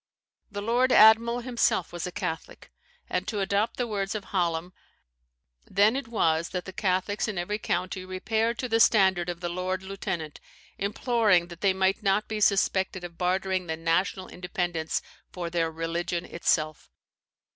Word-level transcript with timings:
The 0.49 0.63
lord 0.63 0.91
admiral 0.91 1.41
himself 1.41 1.93
was 1.93 2.07
a 2.07 2.11
Catholic, 2.11 2.71
and 3.07 3.27
(to 3.27 3.39
adopt 3.39 3.77
the 3.77 3.85
words 3.85 4.15
of 4.15 4.23
Hallam) 4.23 4.73
"then 5.69 5.95
it 5.95 6.07
was 6.07 6.49
that 6.49 6.65
the 6.65 6.73
Catholics 6.73 7.27
in 7.27 7.37
every 7.37 7.59
county 7.59 8.03
repaired 8.03 8.57
to 8.57 8.67
the 8.67 8.79
standard 8.79 9.29
of 9.29 9.41
the 9.41 9.47
lord 9.49 9.83
lieutenant, 9.83 10.39
imploring 10.79 11.49
that 11.49 11.61
they 11.61 11.71
might 11.73 12.01
not 12.01 12.27
be 12.27 12.41
suspected 12.41 13.03
of 13.03 13.19
bartering 13.19 13.67
the 13.67 13.77
national 13.77 14.27
independence 14.27 15.03
for 15.31 15.51
their 15.51 15.69
religion 15.69 16.25
itself." 16.25 16.89